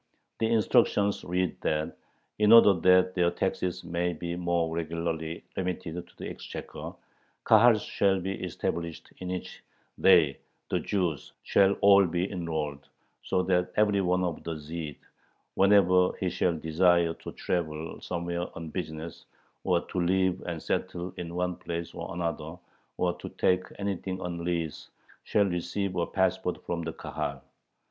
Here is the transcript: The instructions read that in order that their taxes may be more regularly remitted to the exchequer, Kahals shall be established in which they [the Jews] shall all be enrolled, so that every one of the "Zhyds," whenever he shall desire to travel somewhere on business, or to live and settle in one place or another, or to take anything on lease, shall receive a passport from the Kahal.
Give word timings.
The 0.39 0.47
instructions 0.51 1.23
read 1.23 1.57
that 1.61 1.95
in 2.39 2.51
order 2.51 2.73
that 2.73 3.13
their 3.13 3.29
taxes 3.29 3.83
may 3.83 4.13
be 4.13 4.35
more 4.35 4.75
regularly 4.75 5.43
remitted 5.55 5.93
to 6.07 6.17
the 6.17 6.27
exchequer, 6.27 6.93
Kahals 7.45 7.83
shall 7.87 8.19
be 8.19 8.31
established 8.43 9.13
in 9.19 9.27
which 9.27 9.61
they 9.99 10.39
[the 10.71 10.79
Jews] 10.79 11.33
shall 11.43 11.73
all 11.81 12.07
be 12.07 12.31
enrolled, 12.31 12.87
so 13.21 13.43
that 13.43 13.71
every 13.75 14.01
one 14.01 14.23
of 14.23 14.43
the 14.43 14.55
"Zhyds," 14.55 14.95
whenever 15.53 16.13
he 16.19 16.31
shall 16.31 16.57
desire 16.57 17.13
to 17.13 17.31
travel 17.33 18.01
somewhere 18.01 18.47
on 18.55 18.69
business, 18.69 19.25
or 19.63 19.81
to 19.81 19.99
live 20.01 20.41
and 20.47 20.59
settle 20.63 21.13
in 21.17 21.35
one 21.35 21.57
place 21.57 21.93
or 21.93 22.11
another, 22.11 22.55
or 22.97 23.15
to 23.19 23.29
take 23.29 23.65
anything 23.77 24.19
on 24.19 24.43
lease, 24.43 24.89
shall 25.25 25.45
receive 25.45 25.95
a 25.95 26.07
passport 26.07 26.65
from 26.65 26.81
the 26.81 26.93
Kahal. 26.93 27.43